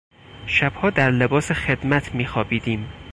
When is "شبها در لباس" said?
0.47-1.51